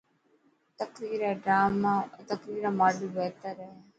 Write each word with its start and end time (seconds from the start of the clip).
تقرير 0.79 1.21
را 2.63 2.69
ماڊل 2.79 3.01
بهتر 3.17 3.55
هئي. 3.65 3.79